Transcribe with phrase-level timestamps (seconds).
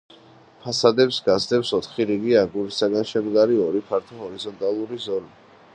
[0.61, 5.35] ფასადებს გასდევს ოთხი რიგი აგურისაგან შემდგარი ორი ფართო ჰორიზონტალური ზოლი.